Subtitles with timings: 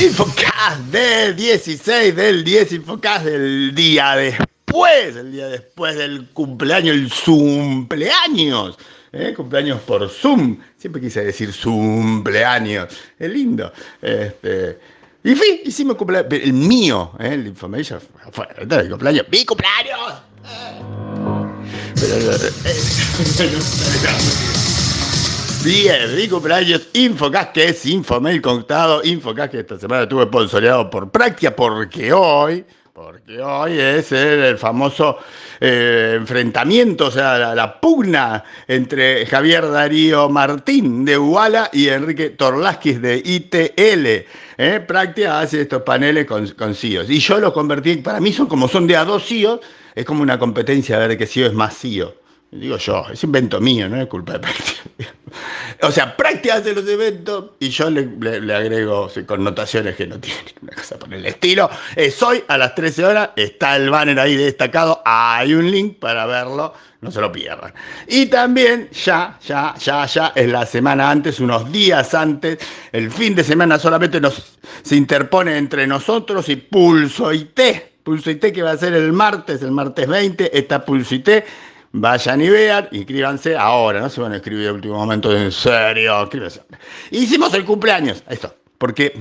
[0.00, 7.12] Infocast del 16 del 10 Infocast del día después, el día después del cumpleaños, el
[7.22, 8.78] cumpleaños.
[9.12, 9.34] ¿Eh?
[9.34, 10.58] Cumpleaños por Zoom.
[10.76, 12.88] Siempre quise decir cumpleaños.
[13.18, 13.72] Es lindo.
[14.00, 14.78] Este,
[15.22, 16.32] y fin, hicimos cumpleaños.
[16.32, 17.34] El mío, ¿eh?
[17.34, 18.00] el Information
[18.32, 19.26] fue el cumpleaños.
[19.30, 20.22] ¡Mi cumpleaños!
[21.94, 22.32] Pero,
[25.64, 29.00] Bien, mi cumpleaños Infocast, que es Infomail contado.
[29.04, 35.16] Infocast que esta semana estuvo sponsoreado por Práctica, porque hoy, porque hoy es el, famoso
[35.58, 43.00] eh, enfrentamiento, o sea, la, pugna entre Javier Darío Martín de Uala y Enrique Torlaskis
[43.00, 44.06] de ITL.
[44.58, 44.80] ¿eh?
[44.86, 47.08] Práctica hace estos paneles con, con CIOs.
[47.08, 49.60] Y yo los convertí, para mí son como son de a dos CIOs,
[49.94, 52.14] es como una competencia a ver qué CEO es más CEO.
[52.50, 55.14] Digo yo, es invento mío, no es culpa de práctica.
[55.84, 58.06] O sea, práctica hace los eventos y yo le,
[58.40, 60.44] le, agrego sí, connotaciones que no tienen.
[60.62, 61.68] Una cosa por el estilo.
[61.96, 66.24] Es hoy a las 13 horas, está el banner ahí destacado, hay un link para
[66.26, 67.74] verlo, no se lo pierdan.
[68.06, 72.58] Y también ya, ya, ya, ya, es la semana antes, unos días antes,
[72.92, 77.60] el fin de semana solamente nos, se interpone entre nosotros y Pulso IT.
[78.04, 81.28] Pulso IT que va a ser el martes, el martes 20, está Pulso IT
[81.94, 86.22] Vayan y vean, inscríbanse ahora, no se van a escribir en último momento, en serio,
[86.22, 86.62] escríbanse.
[87.10, 89.12] Hicimos el cumpleaños, esto, porque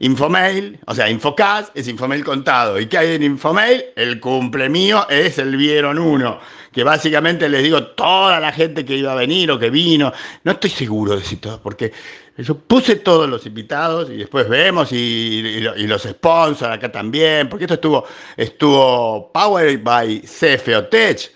[0.00, 2.78] Infomail, o sea, Infocast es Infomail contado.
[2.78, 3.84] ¿Y qué hay en Infomail?
[3.94, 6.40] El cumple mío es el vieron uno,
[6.72, 10.12] que básicamente les digo toda la gente que iba a venir o que vino,
[10.44, 11.92] no estoy seguro de si todo, porque
[12.38, 17.64] yo puse todos los invitados y después vemos y, y, los sponsors acá también, porque
[17.64, 18.04] esto estuvo,
[18.36, 21.32] estuvo Powered by CFO Tech,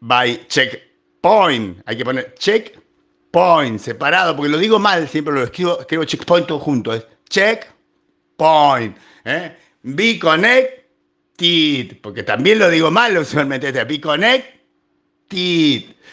[0.00, 1.82] by checkpoint.
[1.86, 6.58] Hay que poner checkpoint separado, porque lo digo mal, siempre lo escribo, escribo checkpoint todo
[6.58, 6.94] junto.
[6.94, 8.96] Es checkpoint.
[9.24, 9.56] ¿eh?
[9.82, 13.72] Be connected, porque también lo digo mal usualmente.
[13.84, 14.58] Be connected.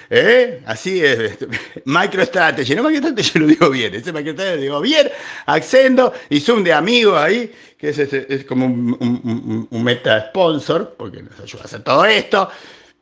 [0.09, 0.61] ¿Eh?
[0.65, 1.37] Así es.
[1.85, 2.75] MicroStrategy.
[2.75, 3.95] No MicroStrategy lo digo bien.
[3.95, 5.09] Ese MicroStrategy lo digo bien.
[5.45, 10.95] Accendo y Zoom de amigos ahí, que es, es, es como un, un, meta sponsor,
[10.97, 12.49] porque nos ayuda a hacer todo esto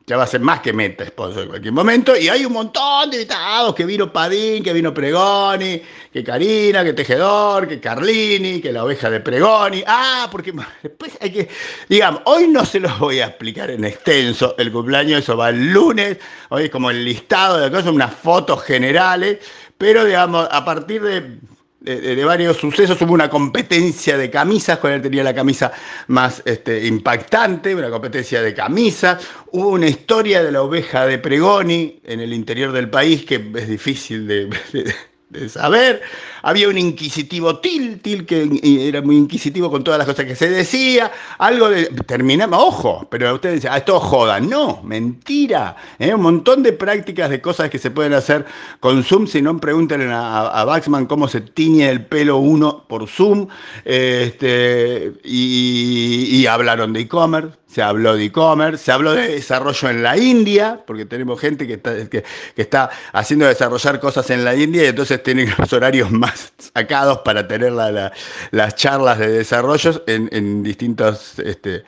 [0.06, 2.16] ya va a ser más que meta sponsor en cualquier momento.
[2.16, 5.80] Y hay un montón de invitados, que vino Padín, que vino Pregoni,
[6.12, 9.82] que Karina, que Tejedor, que Carlini, que la oveja de Pregoni.
[9.86, 11.48] Ah, porque después hay que,
[11.88, 15.72] digamos, hoy no se los voy a explicar en extenso el cumpleaños, eso va el
[15.72, 16.18] lunes,
[16.50, 19.38] hoy es como el listado de cosas, unas fotos generales,
[19.78, 21.38] pero digamos, a partir de
[21.84, 23.00] de, varios sucesos.
[23.02, 25.72] Hubo una competencia de camisas, él tenía la camisa
[26.08, 29.26] más este, impactante, una competencia de camisas.
[29.52, 33.68] Hubo una historia de la oveja de Pregoni en el interior del país que es
[33.68, 34.94] difícil de, de
[35.30, 36.02] de saber.
[36.42, 38.48] Había un inquisitivo Til, Til que
[38.88, 41.10] era muy inquisitivo con todas las cosas que se decía.
[41.38, 41.86] Algo de.
[42.06, 44.40] Terminamos, ojo, pero ustedes dicen, ah, esto joda.
[44.40, 45.76] No, mentira.
[45.98, 46.14] ¿eh?
[46.14, 48.44] Un montón de prácticas de cosas que se pueden hacer
[48.80, 49.26] con Zoom.
[49.26, 53.48] Si no, pregúntenle a, a Baxman cómo se tiñe el pelo uno por Zoom.
[53.84, 60.04] Este, y, y hablaron de e-commerce se habló de e-commerce, se habló de desarrollo en
[60.04, 62.22] la India, porque tenemos gente que está, que,
[62.54, 67.48] está, haciendo desarrollar cosas en la India y entonces tienen los horarios más sacados para
[67.48, 68.12] tener la, la,
[68.52, 71.40] las charlas de desarrollos en, en distintos...
[71.40, 71.82] Este,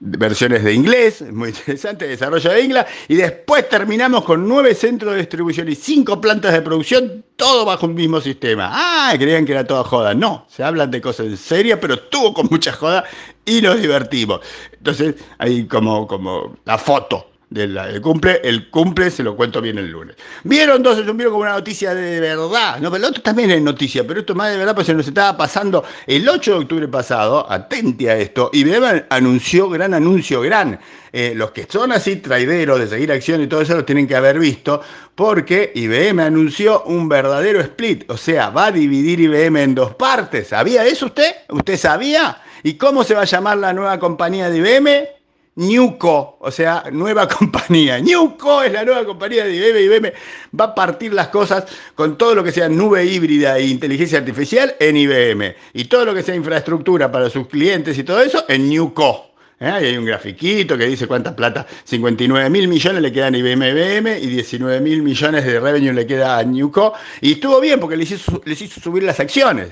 [0.00, 5.20] versiones de inglés, muy interesante, desarrollo de inglés, y después terminamos con nueve centros de
[5.20, 8.70] distribución y cinco plantas de producción, todo bajo un mismo sistema.
[8.72, 10.14] Ah, creían que era toda joda.
[10.14, 13.04] No, se hablan de cosas en serio, pero estuvo con mucha joda
[13.44, 14.40] y nos divertimos.
[14.72, 19.90] Entonces, ahí como, como la foto del cumple, el cumple se lo cuento bien el
[19.90, 20.16] lunes.
[20.44, 23.62] Vieron entonces, un vieron como una noticia de verdad, no, pero el otro también es
[23.62, 26.88] noticia, pero esto más de verdad, pues se nos estaba pasando el 8 de octubre
[26.88, 30.78] pasado, atente a esto, IBM anunció, gran anuncio, gran,
[31.12, 34.14] eh, los que son así traideros de seguir acción y todo eso lo tienen que
[34.14, 34.82] haber visto,
[35.14, 40.48] porque IBM anunció un verdadero split, o sea, va a dividir IBM en dos partes.
[40.48, 41.34] ¿Sabía eso usted?
[41.48, 42.42] ¿Usted sabía?
[42.62, 45.17] ¿Y cómo se va a llamar la nueva compañía de IBM?
[45.58, 47.98] Newco, o sea, nueva compañía.
[47.98, 49.80] Newco es la nueva compañía de IBM.
[49.80, 50.12] IBM
[50.58, 51.64] va a partir las cosas
[51.96, 55.56] con todo lo que sea nube híbrida e inteligencia artificial en IBM.
[55.72, 59.32] Y todo lo que sea infraestructura para sus clientes y todo eso en Newco.
[59.58, 59.66] ¿eh?
[59.66, 64.26] hay un grafiquito que dice cuánta plata, 59 mil millones le quedan a IBM y
[64.28, 66.92] 19 mil millones de revenue le queda a Newco.
[67.20, 68.14] Y estuvo bien porque les
[68.44, 69.70] les hizo subir las acciones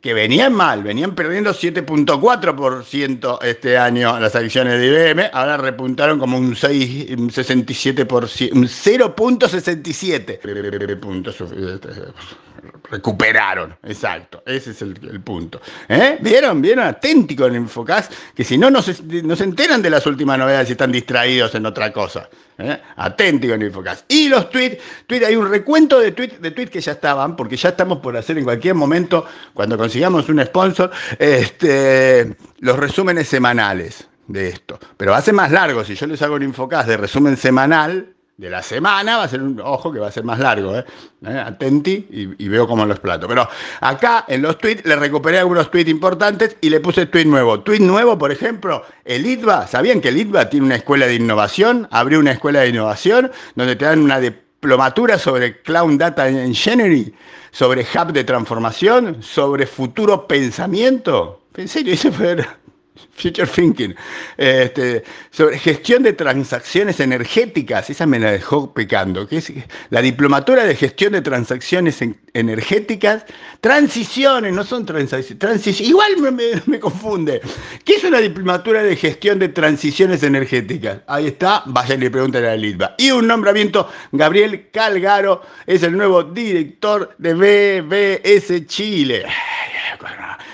[0.00, 6.38] que venían mal, venían perdiendo 7.4% este año las acciones de IBM, ahora repuntaron como
[6.38, 11.36] un 6, un 67%, un 0.67 puntos
[12.90, 15.60] recuperaron, exacto, ese es el, punto.
[15.88, 16.18] ¿Eh?
[16.20, 16.60] ¿Vieron?
[16.60, 16.86] ¿Vieron?
[16.86, 18.94] Aténtico en Infocast, que si no, no se,
[19.44, 22.28] enteran de las últimas novedades y están distraídos en otra cosa.
[22.58, 22.78] ¿Eh?
[22.96, 24.04] Aténtico en Infocast.
[24.10, 27.56] Y los tweets, tweet, hay un recuento de tweets de tweet que ya estaban, porque
[27.56, 34.06] ya estamos por hacer en cualquier momento, cuando consigamos un sponsor, este, los resúmenes semanales
[34.26, 34.78] de esto.
[34.96, 38.62] Pero ser más largo, si yo les hago un Infocast de resumen semanal, de la
[38.62, 40.82] semana, va a ser un, ojo que va a ser más largo, ¿eh?
[41.26, 41.42] ¿Eh?
[41.46, 43.28] atenti y, veo cómo los plato.
[43.28, 43.46] Pero
[43.82, 47.60] acá en los tweets le recuperé algunos tweets importantes y le puse tweet nuevo.
[47.60, 51.86] Tweet nuevo, por ejemplo, el ITBA, ¿sabían que el ITBA tiene una escuela de innovación?
[51.90, 57.12] Abrió una escuela de innovación donde te dan una diplomatura sobre Cloud Data Engineering,
[57.50, 61.42] sobre hub de transformación, sobre futuro pensamiento.
[61.56, 62.38] En serio, ese fue
[63.14, 63.94] Future Thinking,
[64.36, 69.52] este, sobre gestión de transacciones energéticas, esa me la dejó pecando, que es
[69.90, 71.98] la diplomatura de gestión de transacciones
[72.32, 73.24] energéticas,
[73.60, 76.12] transiciones, no son transiciones, igual
[76.66, 77.40] me, confunde.
[77.84, 81.00] ¿Qué es una diplomatura de gestión de transiciones energéticas?
[81.06, 82.94] Ahí está, vaya y le pregunten a la.
[82.98, 89.24] Y un nombramiento, Gabriel Calgaro es el nuevo director de BBS Chile.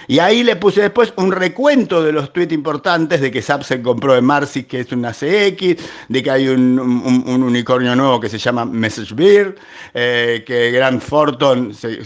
[0.09, 3.83] Y ahí le puse después un recuento de los tweets importantes de que SAP se
[3.83, 6.79] compró de Marcy, que es una CX, de que hay un,
[7.27, 9.57] unicornio nuevo que se llama MessageBeard,
[9.95, 11.99] eh, que Grant Thornton se,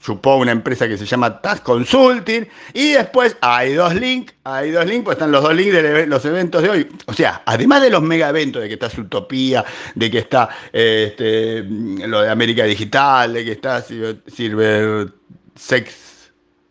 [0.00, 2.46] chupó una empresa que se llama Task Consulting.
[2.74, 6.24] Y después hay dos links, hay dos links, pues están los dos links de los
[6.24, 6.88] eventos de hoy.
[7.06, 9.64] O sea, además de los mega eventos, de que está Utopía,
[9.94, 15.12] de que está este, lo de América Digital, de que está Silver
[15.56, 16.09] Sex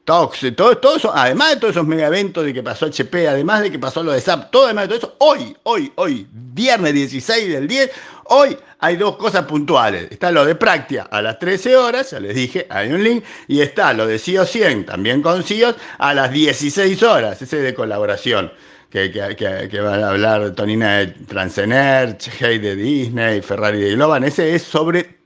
[0.09, 3.71] todo, todo eso, además de todos esos mega eventos de que pasó HP, además de
[3.71, 7.49] que pasó lo de SAP, todo además de todo eso, hoy, hoy, hoy, viernes 16
[7.49, 7.91] del 10,
[8.25, 10.07] hoy hay dos cosas puntuales.
[10.09, 13.61] Está lo de Práctica a las 13 horas, ya les dije, hay un link, y
[13.61, 18.51] está lo de CIO 100, también con CIOs, a las 16 horas, ese de colaboración.
[18.89, 24.63] Que, que, a hablar Tonina de Transener, Hey de Disney, Ferrari de Globan, ese es
[24.63, 25.18] sobre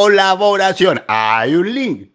[0.00, 1.02] colaboración.
[1.08, 2.08] Hay un link.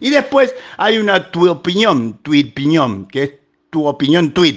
[0.00, 3.30] Y después hay una tu opinión, tweet piñón, que es
[3.68, 4.56] tu opinión tweet.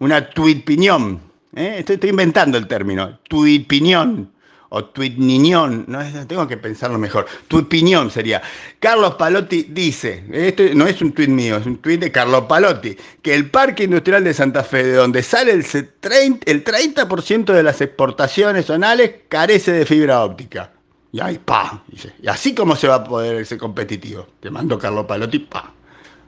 [0.00, 1.20] Una tweet piñón.
[1.54, 1.76] ¿eh?
[1.78, 3.20] Estoy, inventando el término.
[3.28, 4.32] Tweet piñón.
[4.70, 5.84] O tweet niñón.
[5.86, 7.26] No, tengo que pensarlo mejor.
[7.46, 8.42] Tu opinión sería.
[8.80, 12.96] Carlos Palotti dice, esto no es un tweet mío, es un tweet de Carlos Palotti,
[13.22, 17.62] que el Parque Industrial de Santa Fe, de donde sale el 30%, el 30 de
[17.62, 20.72] las exportaciones zonales, carece de fibra óptica.
[21.16, 21.82] Y ahí, pa,
[22.20, 24.26] y así como se va a poder ser competitivo.
[24.38, 25.72] Te mando Carlos Palotti, pa.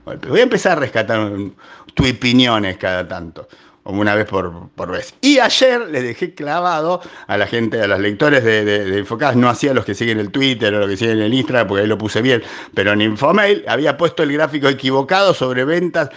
[0.06, 1.30] Voy a empezar a rescatar
[1.92, 3.46] tu opiniones cada tanto,
[3.82, 5.14] como una vez por, por, vez.
[5.20, 9.74] Y ayer le dejé clavado a la gente, a los lectores de, de, no hacía
[9.74, 12.22] los que siguen el Twitter o los que siguen el Instagram, porque ahí lo puse
[12.22, 12.42] bien,
[12.72, 16.08] pero en Infomail había puesto el gráfico equivocado sobre ventas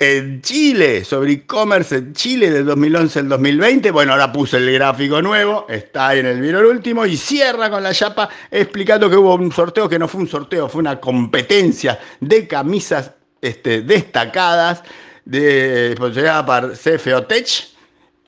[0.00, 3.90] en Chile, sobre e-commerce en Chile del 2011 al 2020.
[3.90, 7.82] Bueno, ahora puse el gráfico nuevo, está ahí en el video último y cierra con
[7.82, 12.00] la chapa explicando que hubo un sorteo que no fue un sorteo, fue una competencia
[12.18, 14.82] de camisas este, destacadas
[15.26, 17.68] de, sponsorada por CFO Tech.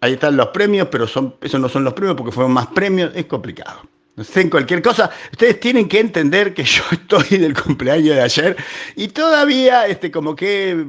[0.03, 3.25] Ahí están los premios, pero esos no son los premios porque fueron más premios, es
[3.25, 3.81] complicado.
[4.15, 8.23] No sé, en cualquier cosa, ustedes tienen que entender que yo estoy del cumpleaños de
[8.23, 8.57] ayer
[8.95, 10.85] y todavía este, como que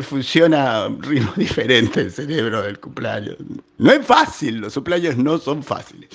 [0.00, 3.36] funciona un ritmo diferente el cerebro del cumpleaños.
[3.76, 6.08] No es fácil, los cumpleaños no son fáciles.